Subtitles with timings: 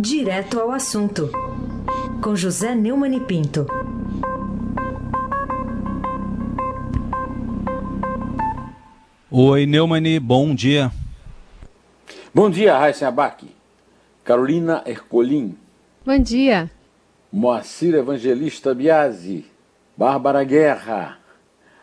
[0.00, 1.28] Direto ao assunto,
[2.22, 3.66] com José Neumann e Pinto.
[9.28, 10.92] Oi, Neumani, bom dia.
[12.32, 13.44] Bom dia, Raíssa Abac.
[14.22, 15.56] Carolina Ercolim.
[16.06, 16.70] Bom dia.
[17.32, 19.46] Moacir Evangelista Biasi.
[19.96, 21.18] Bárbara Guerra.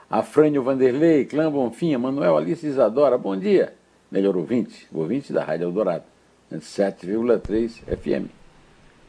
[0.09, 3.17] Afrânio Vanderlei, Clã Bonfim, Manuel Alice Isadora.
[3.17, 3.73] Bom dia.
[4.09, 6.14] Melhor ouvinte, ouvinte da Rádio Eldorado.
[6.51, 8.29] 7,3 FM.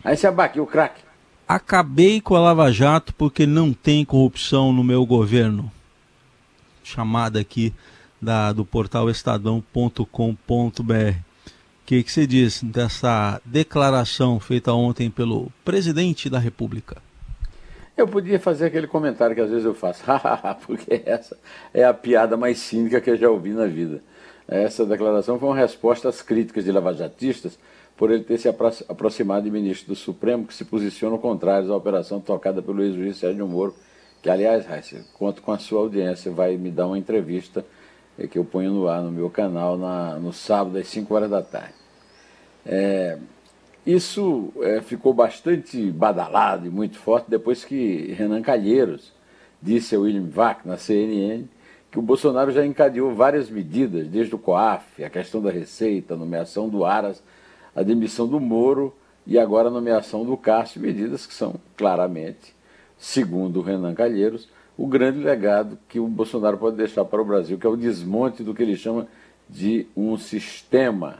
[0.04, 1.02] Aí se abaque, o craque.
[1.48, 5.70] Acabei com a Lava Jato porque não tem corrupção no meu governo.
[6.82, 7.72] Chamada aqui
[8.20, 10.02] da, do portal estadão.com.br.
[10.06, 17.00] O que, que você diz dessa declaração feita ontem pelo presidente da República?
[17.96, 20.02] Eu podia fazer aquele comentário que às vezes eu faço,
[20.66, 21.36] porque essa
[21.72, 24.02] é a piada mais cínica que eu já ouvi na vida.
[24.48, 27.58] Essa declaração foi uma resposta às críticas de lavajatistas
[27.96, 32.20] por ele ter se aproximado de ministro do Supremo que se posicionam contrários à operação
[32.20, 33.74] tocada pelo ex-juiz Sérgio Moro,
[34.22, 37.64] que, aliás, Raíssa, conto com a sua audiência, vai me dar uma entrevista
[38.18, 41.30] eh, que eu ponho no ar no meu canal na, no sábado às 5 horas
[41.30, 41.74] da tarde.
[42.66, 43.18] É,
[43.86, 49.12] isso é, ficou bastante badalado e muito forte depois que Renan Calheiros
[49.62, 51.44] disse a William Vac na CNN
[51.90, 56.16] que o Bolsonaro já encadeou várias medidas, desde o COAF, a questão da receita, a
[56.16, 57.22] nomeação do Aras,
[57.74, 58.94] a demissão do Moro
[59.26, 62.54] e agora a nomeação do Cássio, medidas que são claramente,
[62.98, 67.58] segundo o Renan Calheiros, o grande legado que o Bolsonaro pode deixar para o Brasil,
[67.58, 69.06] que é o desmonte do que ele chama
[69.48, 71.18] de um sistema.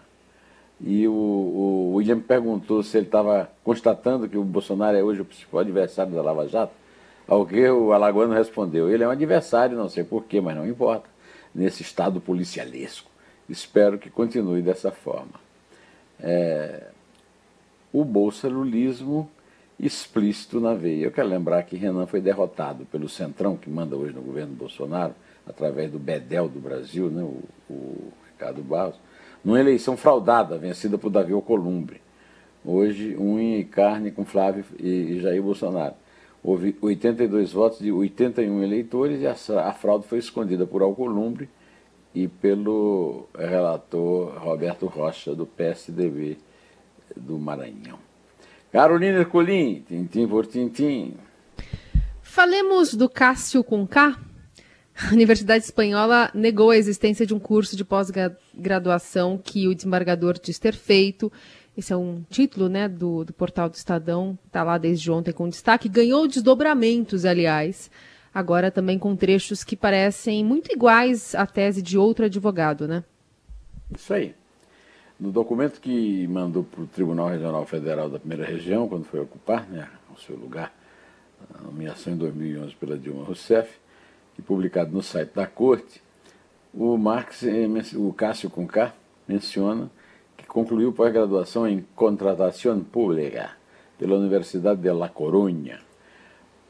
[0.80, 5.24] E o, o William perguntou se ele estava constatando que o Bolsonaro é hoje o
[5.24, 6.72] principal adversário da Lava Jato.
[7.26, 11.08] Ao que o Alagoano respondeu: ele é um adversário, não sei porquê, mas não importa,
[11.54, 13.10] nesse estado policialesco.
[13.48, 15.34] Espero que continue dessa forma.
[16.20, 16.88] É,
[17.92, 19.30] o bolsalulismo
[19.78, 21.04] explícito na veia.
[21.04, 25.14] Eu quero lembrar que Renan foi derrotado pelo Centrão, que manda hoje no governo Bolsonaro,
[25.46, 27.42] através do Bedel do Brasil, né, o,
[27.72, 28.96] o Ricardo Barros,
[29.44, 32.00] numa eleição fraudada, vencida por Davi Alcolumbre.
[32.64, 35.94] Hoje, unha e carne com Flávio e Jair Bolsonaro.
[36.46, 39.32] Houve 82 votos de 81 eleitores e a,
[39.68, 41.48] a fraude foi escondida por Alcolumbre
[42.14, 46.38] e pelo relator Roberto Rocha, do PSDB
[47.16, 47.98] do Maranhão.
[48.70, 51.14] Carolina Ercolim, tintim por tintim.
[52.22, 54.16] Falemos do Cássio com K.
[54.94, 60.60] A Universidade Espanhola negou a existência de um curso de pós-graduação que o desembargador diz
[60.60, 61.32] ter feito
[61.76, 65.48] esse é um título né, do, do portal do Estadão, está lá desde ontem com
[65.48, 65.88] destaque.
[65.88, 67.90] Ganhou desdobramentos, aliás,
[68.32, 73.04] agora também com trechos que parecem muito iguais à tese de outro advogado, né?
[73.94, 74.34] Isso aí.
[75.20, 79.66] No documento que mandou para o Tribunal Regional Federal da Primeira Região, quando foi ocupar
[79.68, 80.74] né, o seu lugar,
[81.54, 83.70] a nomeação em 2011 pela Dilma Rousseff,
[84.38, 86.02] e publicado no site da Corte,
[86.72, 88.94] o Marx, eh, o Cássio Conká,
[89.26, 89.90] menciona
[90.56, 93.50] concluiu pós-graduação em Contratação Pública
[93.98, 95.80] pela Universidade de La Coruña.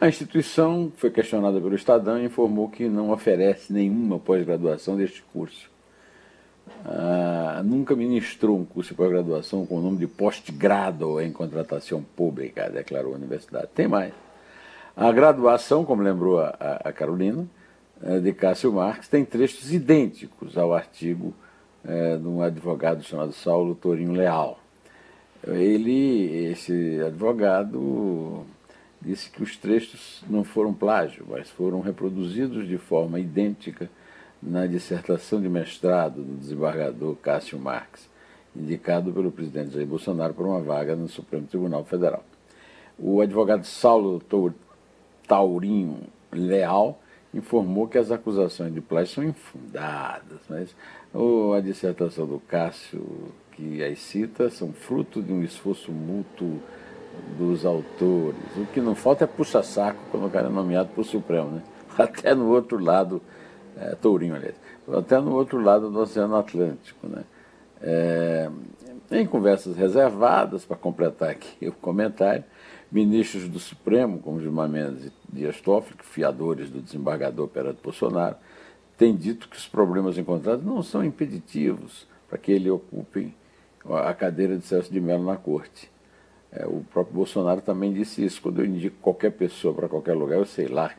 [0.01, 5.71] A instituição foi questionada pelo Estadão e informou que não oferece nenhuma pós-graduação deste curso.
[6.85, 12.69] Ah, nunca ministrou um curso de pós-graduação com o nome de pós-grado em contratação pública,
[12.69, 13.69] declarou a universidade.
[13.73, 14.13] Tem mais.
[14.97, 16.49] A graduação, como lembrou a,
[16.85, 17.47] a Carolina,
[18.03, 21.33] eh, de Cássio Marques, tem trechos idênticos ao artigo
[21.87, 24.59] é, de um advogado chamado Saulo Torinho Leal.
[25.47, 28.45] Ele, esse advogado,
[29.01, 33.89] disse que os trechos não foram plágio, mas foram reproduzidos de forma idêntica
[34.43, 38.09] na dissertação de mestrado do desembargador Cássio Marques,
[38.55, 42.25] indicado pelo presidente Jair Bolsonaro por uma vaga no Supremo Tribunal Federal.
[42.99, 44.23] O advogado Saulo
[45.27, 46.01] Taurinho
[46.33, 46.99] Leal
[47.37, 50.75] informou que as acusações de plágio são infundadas, mas
[51.57, 53.05] a dissertação do Cássio,
[53.53, 56.61] que as cita, são fruto de um esforço mútuo
[57.39, 58.41] dos autores.
[58.57, 61.63] O que não falta é puxa-saco quando o cara é nomeado para o Supremo, né?
[61.97, 63.23] Até no outro lado,
[63.77, 64.55] é, Tourinho, aliás,
[64.93, 67.25] até no outro lado do Oceano Atlântico, né?
[67.81, 68.51] É,
[69.11, 72.45] em conversas reservadas, para completar aqui o comentário,
[72.91, 78.37] ministros do Supremo, como Gilmar Mendes e Dias Toffoli, fiadores do desembargador Perante Bolsonaro,
[78.97, 83.35] têm dito que os problemas encontrados não são impeditivos para que ele ocupe
[83.85, 85.91] a cadeira de Celso de Mello na corte.
[86.51, 88.41] É, o próprio Bolsonaro também disse isso.
[88.41, 90.95] Quando eu indico qualquer pessoa para qualquer lugar, eu sei lá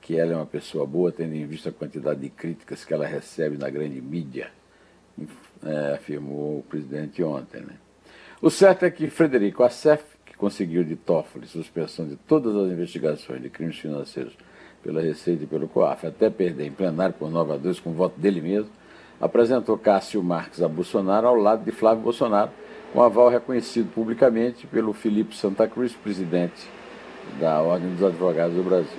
[0.00, 3.06] que ela é uma pessoa boa, tendo em vista a quantidade de críticas que ela
[3.06, 4.52] recebe na grande mídia,
[5.64, 7.62] é, afirmou o presidente ontem.
[7.62, 7.74] Né?
[8.40, 10.04] O certo é que Frederico Assef,
[10.36, 14.36] que conseguiu de Toffoli suspensão de todas as investigações de crimes financeiros
[14.82, 18.20] pela Receita e pelo COAF, até perder em plenário por 9 a 2 com voto
[18.20, 18.70] dele mesmo,
[19.20, 22.50] apresentou Cássio Marques a Bolsonaro ao lado de Flávio Bolsonaro,
[22.92, 26.68] com aval reconhecido publicamente pelo Felipe Santa Cruz, presidente
[27.40, 28.98] da Ordem dos Advogados do Brasil.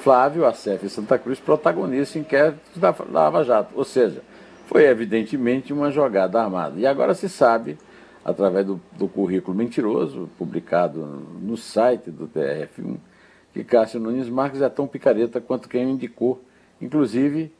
[0.00, 4.20] Flávio, Acef e Santa Cruz protagonizam inquéritos da Lava Jato, ou seja,
[4.66, 6.80] foi evidentemente uma jogada armada.
[6.80, 7.78] E agora se sabe,
[8.24, 11.04] através do, do currículo mentiroso publicado
[11.40, 12.96] no site do TRF1,
[13.52, 16.42] que Cássio Nunes Marques é tão picareta quanto quem o indicou,
[16.80, 17.52] inclusive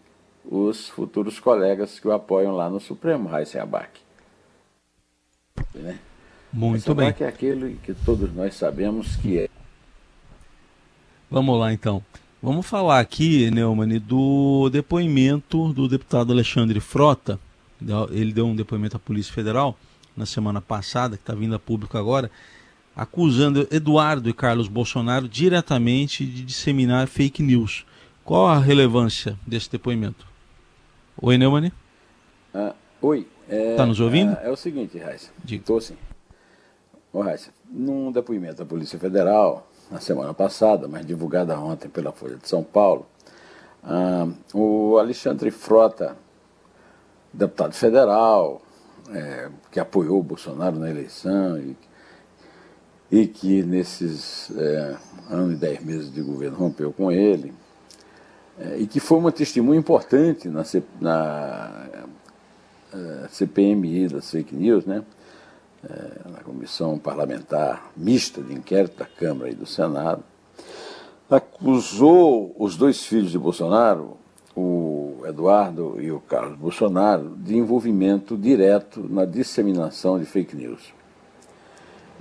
[0.44, 4.00] os futuros colegas que o apoiam lá no Supremo, Raíssa Abac.
[5.74, 5.98] Né?
[6.52, 7.14] Muito bem.
[7.18, 9.48] é aquele que todos nós sabemos que é.
[11.30, 12.02] Vamos lá então.
[12.42, 17.38] Vamos falar aqui, Neumann, do depoimento do deputado Alexandre Frota.
[18.10, 19.76] Ele deu um depoimento à Polícia Federal
[20.16, 22.30] na semana passada, que está vindo a público agora,
[22.94, 27.86] acusando Eduardo e Carlos Bolsonaro diretamente de disseminar fake news.
[28.24, 30.26] Qual a relevância desse depoimento?
[31.20, 31.72] Oi, Neumann?
[32.54, 33.26] Ah, oi.
[33.44, 34.36] Está é, tá nos ouvindo?
[34.40, 35.30] É, é o seguinte, Raíssa.
[35.48, 35.96] Estou sim.
[37.12, 42.36] Ô, Raíssa, num depoimento da Polícia Federal, na semana passada, mas divulgada ontem pela Folha
[42.36, 43.06] de São Paulo,
[43.82, 46.16] ah, o Alexandre Frota,
[47.32, 48.62] deputado federal,
[49.10, 51.76] é, que apoiou o Bolsonaro na eleição e,
[53.10, 54.96] e que nesses é,
[55.30, 57.52] ano e dez meses de governo rompeu com ele,
[58.58, 61.86] é, e que foi uma testemunha importante na, C, na
[62.92, 65.02] é, CPMI das fake news, né?
[65.84, 70.22] É, na comissão parlamentar mista de inquérito da Câmara e do Senado,
[71.28, 74.16] acusou os dois filhos de Bolsonaro,
[74.54, 74.91] o
[75.26, 80.92] Eduardo e o Carlos Bolsonaro, de envolvimento direto na disseminação de fake news.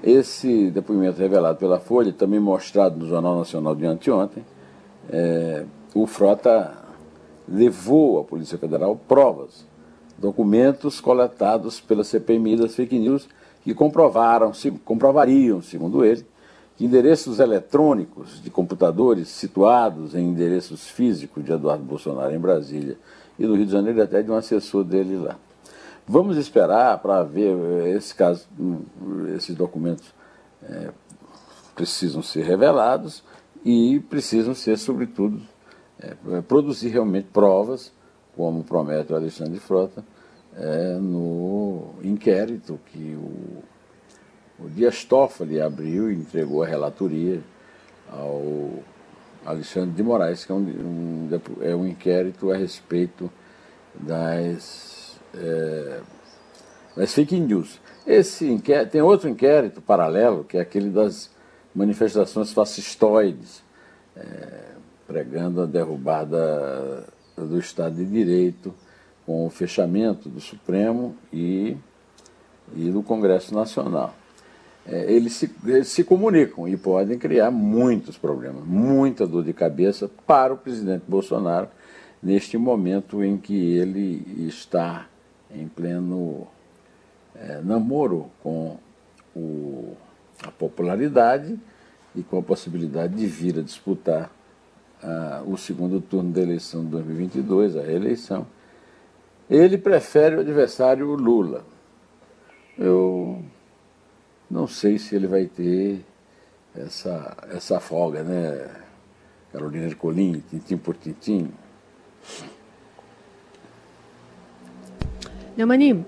[0.03, 4.43] Esse depoimento revelado pela Folha, também mostrado no Jornal Nacional de anteontem,
[5.09, 6.73] é, o Frota
[7.47, 9.65] levou à Polícia Federal provas,
[10.17, 13.27] documentos coletados pela CPMI das fake news
[13.63, 14.51] que comprovaram,
[14.83, 16.25] comprovariam, segundo ele,
[16.75, 22.97] que endereços eletrônicos de computadores situados em endereços físicos de Eduardo Bolsonaro em Brasília
[23.37, 25.37] e no Rio de Janeiro até de um assessor dele lá.
[26.07, 28.81] Vamos esperar para ver eh, esse caso, hum,
[29.35, 30.13] esses documentos
[30.63, 30.89] é,
[31.75, 33.23] precisam ser revelados
[33.63, 35.41] e precisam ser, sobretudo,
[35.99, 37.91] é, produzir realmente provas,
[38.35, 40.03] como promete o Alexandre Frota,
[40.55, 43.63] é, no inquérito que o,
[44.63, 47.41] o Dias Toffoli abriu e entregou a relatoria
[48.11, 48.83] ao
[49.45, 53.31] Alexandre de Moraes, que é um, um é um inquérito a respeito
[53.95, 55.99] das, é,
[56.95, 57.79] das fake news.
[58.05, 61.29] Esse inquérito, tem outro inquérito paralelo, que é aquele das
[61.73, 63.63] manifestações fascistoides,
[64.15, 64.71] é,
[65.07, 68.73] pregando a derrubada do Estado de Direito,
[69.25, 71.77] com o fechamento do Supremo e,
[72.75, 74.13] e do Congresso Nacional.
[74.85, 80.09] É, eles, se, eles se comunicam e podem criar muitos problemas, muita dor de cabeça
[80.25, 81.67] para o presidente Bolsonaro
[82.21, 85.07] neste momento em que ele está
[85.53, 86.47] em pleno
[87.35, 88.77] é, namoro com
[89.35, 89.95] o,
[90.43, 91.59] a popularidade
[92.15, 94.31] e com a possibilidade de vir a disputar
[95.47, 98.45] o segundo turno da eleição de 2022, a reeleição
[99.49, 101.65] ele prefere o adversário Lula.
[102.77, 103.43] Eu
[104.51, 106.05] não sei se ele vai ter
[106.75, 108.69] essa, essa folga, né?
[109.53, 111.51] Carolina de Colim, tintim por tintim.
[115.55, 116.05] Neumani,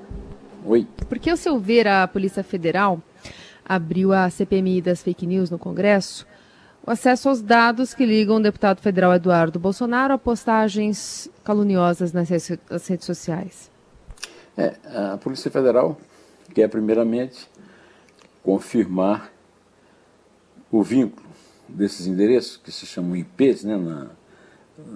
[0.66, 0.88] Oi.
[1.08, 3.02] por que, ao seu ver, a Polícia Federal
[3.66, 6.28] abriu a CPMI das fake news no Congresso
[6.86, 12.28] o acesso aos dados que ligam o deputado federal Eduardo Bolsonaro a postagens caluniosas nas
[12.30, 13.72] redes sociais.
[14.58, 14.76] É,
[15.14, 15.98] a Polícia Federal
[16.54, 17.48] quer, primeiramente,
[18.44, 19.32] confirmar
[20.72, 21.28] o vínculo
[21.68, 24.08] desses endereços, que se chamam IPs, né, na,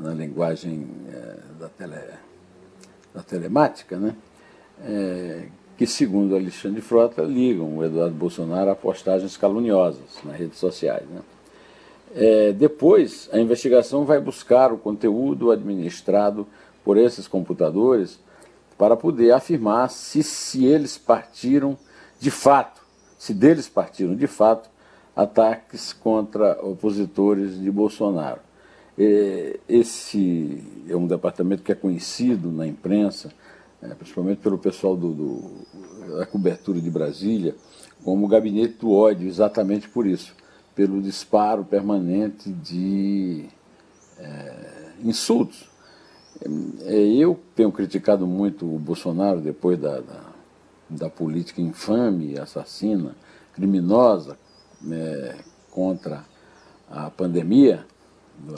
[0.03, 1.95] na linguagem é, da, tele,
[3.13, 4.15] da telemática, né,
[4.83, 11.07] é, que, segundo Alexandre Frota, ligam o Eduardo Bolsonaro a postagens caluniosas nas redes sociais.
[11.07, 11.21] Né.
[12.15, 16.47] É, depois, a investigação vai buscar o conteúdo administrado
[16.83, 18.19] por esses computadores
[18.77, 21.77] para poder afirmar se, se eles partiram
[22.19, 22.81] de fato,
[23.17, 24.69] se deles partiram de fato
[25.15, 28.39] ataques contra opositores de Bolsonaro.
[29.67, 33.31] Esse é um departamento que é conhecido na imprensa,
[33.81, 37.55] é, principalmente pelo pessoal do, do da cobertura de Brasília
[38.03, 40.33] como o gabinete do ódio, exatamente por isso,
[40.74, 43.45] pelo disparo permanente de
[44.17, 45.69] é, insultos.
[46.86, 50.21] Eu tenho criticado muito o Bolsonaro depois da, da,
[50.89, 53.15] da política infame, assassina,
[53.53, 54.38] criminosa
[54.89, 55.36] é,
[55.72, 56.24] contra
[56.89, 57.86] a pandemia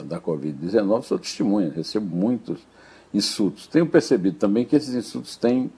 [0.04, 2.60] da Covid-19, sou testemunha, recebo muitos
[3.12, 3.66] insultos.
[3.66, 5.72] Tenho percebido também que esses insultos têm,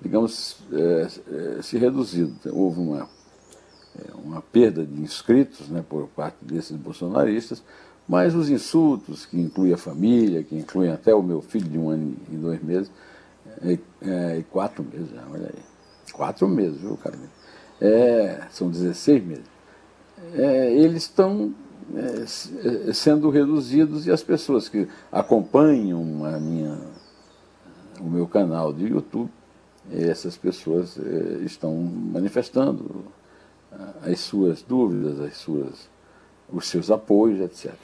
[0.00, 1.08] digamos, é,
[1.58, 2.34] é, se reduzido.
[2.52, 3.08] Houve uma,
[3.98, 7.62] é, uma perda de inscritos né, por parte desses bolsonaristas,
[8.06, 11.90] mas os insultos, que incluem a família, que incluem até o meu filho de um
[11.90, 12.90] ano e dois meses,
[13.62, 15.75] e, é, quatro meses olha aí.
[16.12, 17.28] Quatro meses, viu, Carmen?
[17.80, 19.44] É, são 16 meses.
[20.34, 21.54] É, eles estão
[21.94, 26.78] é, sendo reduzidos e as pessoas que acompanham a minha,
[28.00, 29.30] o meu canal de YouTube,
[29.90, 33.04] essas pessoas é, estão manifestando
[34.02, 35.88] as suas dúvidas, as suas,
[36.50, 37.74] os seus apoios, etc.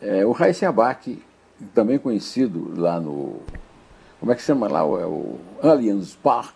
[0.00, 1.22] É, o Raíssen Abac,
[1.74, 3.40] também conhecido lá no.
[4.20, 4.80] Como é que chama lá?
[4.80, 6.54] É o Allianz Park,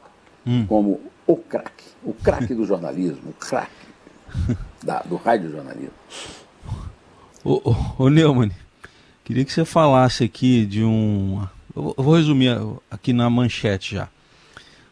[0.49, 0.65] hum.
[0.67, 3.71] como o craque, o craque do jornalismo, o craque
[5.07, 5.93] do rádio jornalismo.
[7.45, 8.51] Ô, ô, ô Neumann,
[9.25, 11.47] queria que você falasse aqui de um.
[11.77, 12.59] Eu vou resumir
[12.91, 14.09] aqui na manchete já.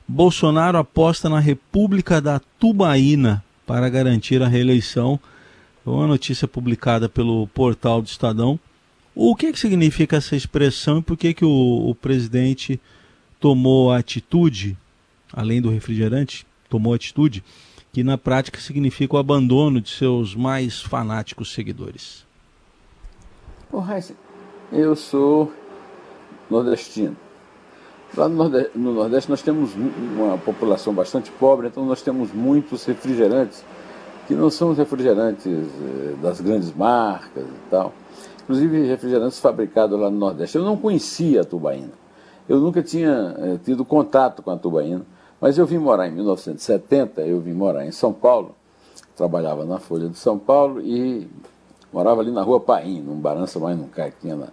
[0.06, 5.18] Bolsonaro aposta na República da Tubaína para garantir a reeleição.
[5.84, 8.58] É uma notícia publicada pelo portal do Estadão.
[9.14, 12.80] O que, que significa essa expressão e por que, que o, o presidente
[13.40, 14.76] tomou a atitude,
[15.32, 17.42] além do refrigerante, tomou atitude,
[17.92, 22.26] que na prática significa o abandono de seus mais fanáticos seguidores?
[23.72, 23.82] Oh,
[24.72, 25.52] eu sou
[26.50, 27.16] nordestino.
[28.16, 32.84] Lá no Nordeste, no Nordeste nós temos uma população bastante pobre, então nós temos muitos
[32.84, 33.64] refrigerantes,
[34.26, 37.92] que não são os refrigerantes eh, das grandes marcas e tal.
[38.42, 40.56] Inclusive refrigerantes fabricados lá no Nordeste.
[40.56, 41.92] Eu não conhecia a tubaína.
[42.48, 45.04] Eu nunca tinha eh, tido contato com a tubaína,
[45.40, 48.54] mas eu vim morar em 1970, eu vim morar em São Paulo,
[49.16, 51.28] trabalhava na Folha de São Paulo e
[51.92, 54.48] morava ali na rua Paim, num Barança, mas num cai que tinha lá.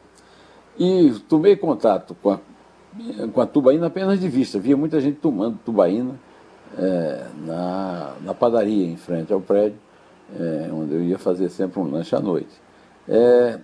[0.77, 2.39] E tomei contato com a,
[3.31, 4.59] com a tubaína apenas de vista.
[4.59, 6.19] Via muita gente tomando tubaína
[6.77, 9.77] é, na, na padaria em frente ao prédio,
[10.37, 12.61] é, onde eu ia fazer sempre um lanche à noite.
[13.07, 13.59] É,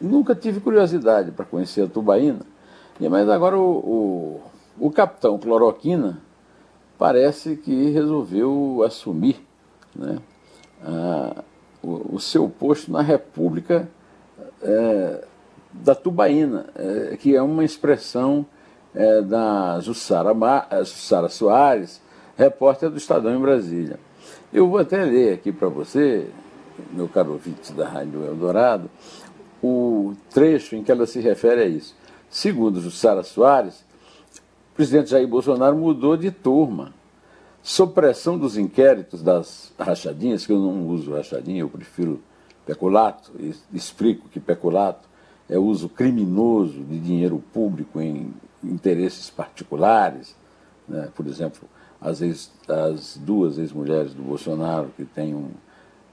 [0.00, 2.40] nunca tive curiosidade para conhecer a tubaína,
[3.00, 4.40] mas agora o,
[4.78, 6.20] o, o capitão Cloroquina
[6.98, 9.40] parece que resolveu assumir
[9.94, 10.18] né,
[10.82, 11.44] a,
[11.82, 13.88] o, o seu posto na República
[14.62, 15.24] é,
[15.72, 18.44] da Tubaína, é, que é uma expressão
[18.94, 20.32] é, da Jussara,
[20.70, 22.00] é, Jussara Soares,
[22.36, 23.98] repórter do Estadão em Brasília.
[24.52, 26.28] Eu vou até ler aqui para você,
[26.92, 28.90] meu caro ouvinte da Rádio Eldorado,
[29.62, 31.94] o trecho em que ela se refere a isso.
[32.30, 33.84] Segundo Jussara Soares,
[34.78, 36.94] presidente Jair Bolsonaro mudou de turma
[37.64, 42.20] Sob pressão dos inquéritos das rachadinhas, que eu não uso rachadinha, eu prefiro
[42.64, 45.08] peculato, e explico que peculato
[45.50, 48.32] é uso criminoso de dinheiro público em
[48.62, 50.36] interesses particulares,
[50.88, 51.08] né?
[51.12, 51.68] por exemplo,
[52.00, 55.50] as, ex, as duas ex-mulheres do Bolsonaro que têm um,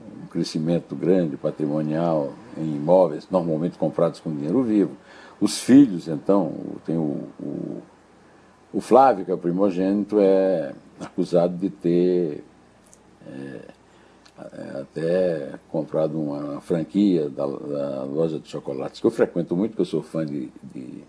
[0.02, 4.98] um crescimento grande patrimonial em imóveis, normalmente comprados com dinheiro vivo.
[5.40, 6.54] Os filhos, então,
[6.86, 7.82] tem o, o,
[8.76, 12.44] o Flávio, que é o primogênito, é acusado de ter
[13.26, 13.60] é,
[14.38, 19.84] é, até comprado uma franquia da, da, loja de chocolates, que eu frequento muito, porque
[19.84, 21.04] eu sou fã de, de,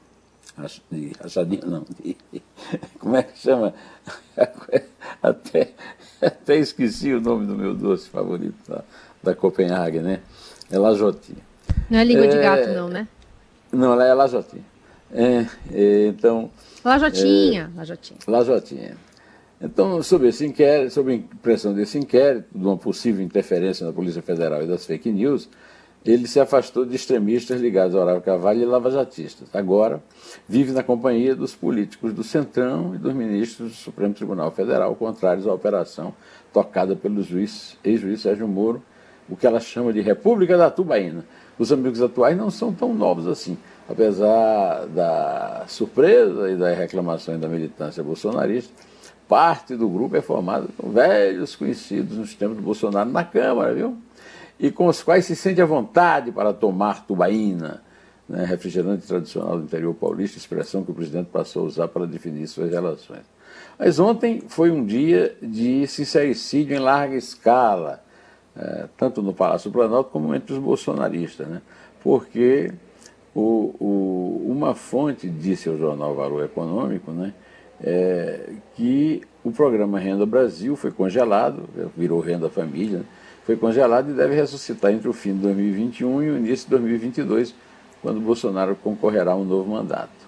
[0.92, 2.16] de rachadinha, não, de,
[3.00, 3.74] como é que chama?
[5.22, 5.72] Até,
[6.20, 8.84] até esqueci o nome do meu doce favorito da,
[9.22, 10.20] da Copenhague, né?
[10.70, 11.42] É lajotinha.
[11.90, 13.08] Não é língua é, de gato, não, né?
[13.72, 14.64] Não, ela é lajotinha.
[15.12, 16.50] É, é, então...
[16.84, 18.18] Lajotinha, é, lajotinha.
[18.26, 18.96] Lajotinha.
[19.60, 24.20] Então, sobre esse inquérito, sobre a impressão desse inquérito, de uma possível interferência na Polícia
[24.20, 25.48] Federal e das fake news,
[26.04, 29.48] ele se afastou de extremistas ligados ao Olavo Carvalho e lavajatistas.
[29.52, 30.02] Agora,
[30.48, 35.46] vive na companhia dos políticos do Centrão e dos ministros do Supremo Tribunal Federal, contrários
[35.46, 36.14] à operação
[36.52, 38.82] tocada pelo juiz, ex-juiz Sérgio Moro,
[39.28, 41.24] o que ela chama de República da Tubaína.
[41.58, 43.58] Os amigos atuais não são tão novos assim.
[43.88, 48.72] Apesar da surpresa e das reclamações da militância bolsonarista,
[49.28, 53.96] parte do grupo é formada por velhos conhecidos nos tempos do Bolsonaro na Câmara, viu?
[54.58, 57.82] E com os quais se sente à vontade para tomar tubaína,
[58.28, 62.46] né, refrigerante tradicional do interior paulista, expressão que o presidente passou a usar para definir
[62.48, 63.22] suas relações.
[63.78, 68.02] Mas ontem foi um dia de sincericídio em larga escala,
[68.56, 71.60] é, tanto no Palácio do Planalto como entre os bolsonaristas, né?
[72.02, 72.72] porque
[73.36, 77.34] o, o, uma fonte disse ao jornal Valor Econômico né,
[77.82, 83.02] é, que o programa Renda Brasil foi congelado, virou Renda Família,
[83.44, 87.54] foi congelado e deve ressuscitar entre o fim de 2021 e o início de 2022,
[88.00, 90.26] quando Bolsonaro concorrerá a um novo mandato.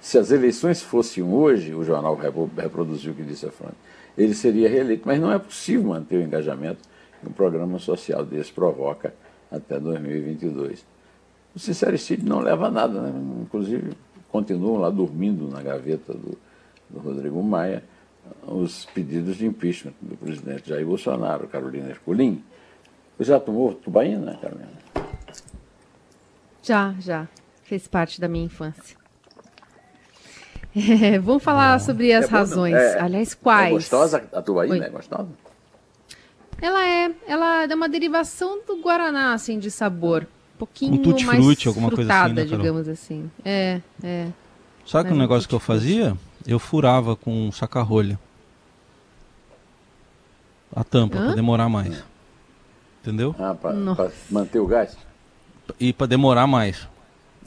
[0.00, 2.14] Se as eleições fossem hoje, o jornal
[2.56, 3.74] reproduziu o que disse a fonte,
[4.16, 6.78] ele seria reeleito, mas não é possível manter o engajamento
[7.20, 9.12] que um programa social desse provoca
[9.50, 10.95] até 2022.
[11.56, 13.12] O sincericídio não leva a nada, né?
[13.40, 13.92] inclusive
[14.30, 16.36] continuam lá dormindo na gaveta do,
[16.90, 17.82] do Rodrigo Maia
[18.46, 22.44] os pedidos de impeachment do presidente Jair Bolsonaro, Carolina Ercolim.
[23.16, 24.68] Você já tomou tubaína, Carolina?
[26.62, 27.26] Já, já.
[27.62, 28.96] Fez parte da minha infância.
[30.78, 32.74] É, vamos falar sobre as é razões.
[32.74, 33.70] É, Aliás, quais?
[33.70, 34.84] É gostosa a tubaína?
[34.84, 35.30] É gostosa?
[36.60, 40.26] Ela é, ela é uma derivação do guaraná, assim, de sabor.
[40.56, 43.30] Um pouquinho um tutti mais frutti, alguma coisa assim, né, digamos assim.
[43.44, 44.28] É, é.
[44.86, 46.16] Sabe que um negócio que eu fazia?
[46.46, 48.18] Eu furava com saca-rolha.
[50.74, 52.02] A tampa, para demorar mais.
[53.02, 53.36] Entendeu?
[53.38, 53.74] Ah, para
[54.30, 54.96] manter o gás?
[55.78, 56.88] E para demorar mais.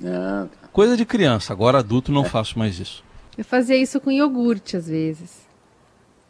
[0.05, 0.67] Ah, tá.
[0.71, 2.29] Coisa de criança, agora adulto não é.
[2.29, 3.03] faço mais isso.
[3.35, 5.47] Eu fazia isso com iogurte às vezes.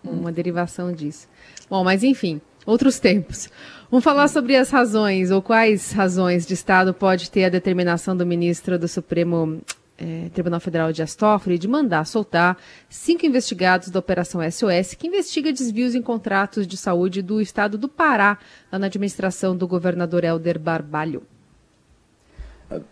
[0.01, 1.27] Uma derivação disso.
[1.69, 3.49] Bom, mas enfim, outros tempos.
[3.91, 8.23] Vamos falar sobre as razões, ou quais razões de Estado pode ter a determinação do
[8.23, 9.59] ministro do Supremo
[9.97, 12.55] é, Tribunal Federal de Astófoli de mandar soltar
[12.87, 17.89] cinco investigados da Operação SOS, que investiga desvios em contratos de saúde do Estado do
[17.89, 18.37] Pará,
[18.71, 21.23] na administração do governador Helder Barbalho.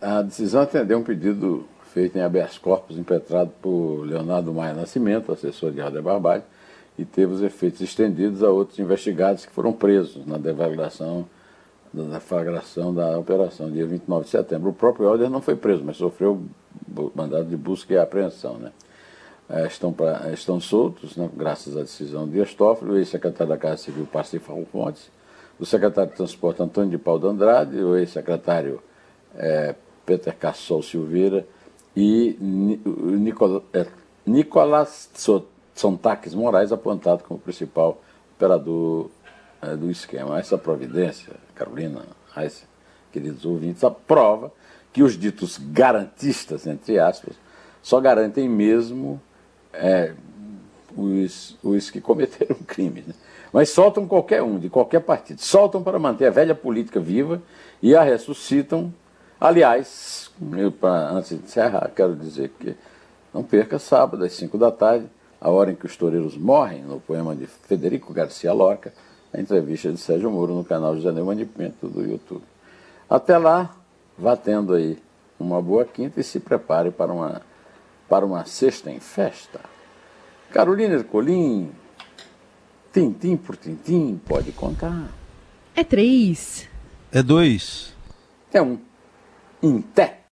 [0.02, 1.64] A, a decisão atendeu um pedido
[1.94, 6.42] feito em habeas corpus impetrado por Leonardo Maia Nascimento, assessor de Helder Barbalho,
[6.98, 11.24] e teve os efeitos estendidos a outros investigados que foram presos na deflagração,
[11.94, 14.70] na deflagração da operação, dia 29 de setembro.
[14.70, 16.42] O próprio Helder não foi preso, mas sofreu
[17.14, 18.54] mandado de busca e apreensão.
[18.58, 18.72] Né?
[19.48, 23.78] É, estão, pra, estão soltos, né, graças à decisão de Estófilo, o ex-secretário da Casa
[23.78, 25.08] Civil, Parsifal Fontes,
[25.58, 28.82] o secretário de Transporte, Antônio de Paulo de Andrade, o ex-secretário
[29.36, 31.46] é, Peter Cassol Silveira
[31.96, 33.86] e Nicolas, é,
[34.26, 35.08] Nicolas
[35.78, 38.00] Sontaques Moraes, apontado como principal
[38.34, 39.10] operador
[39.62, 40.38] é, do esquema.
[40.38, 42.02] Essa providência, Carolina,
[42.34, 42.66] Reis,
[43.12, 44.52] queridos ouvintes, aprova
[44.92, 47.36] que os ditos garantistas, entre aspas,
[47.80, 49.20] só garantem mesmo
[49.72, 50.12] é,
[50.96, 53.04] os, os que cometeram crime.
[53.06, 53.14] Né?
[53.52, 55.40] Mas soltam qualquer um, de qualquer partido.
[55.40, 57.40] Soltam para manter a velha política viva
[57.80, 58.92] e a ressuscitam.
[59.40, 62.74] Aliás, eu, pra, antes de encerrar, quero dizer que
[63.32, 65.06] não perca sábado, às 5 da tarde,
[65.40, 68.92] a hora em que os toureiros morrem, no poema de Federico Garcia Lorca,
[69.32, 72.42] a entrevista de Sérgio Moro no canal José Neumann de Pinto do YouTube.
[73.08, 73.74] Até lá,
[74.16, 74.98] vá tendo aí
[75.38, 77.42] uma boa quinta e se prepare para uma,
[78.08, 79.60] para uma sexta em festa.
[80.50, 81.70] Carolina Ercolim,
[82.92, 85.08] tintim por tintim, pode contar.
[85.74, 86.68] É três.
[87.12, 87.94] É dois.
[88.52, 88.78] É um.
[89.62, 90.17] Em té.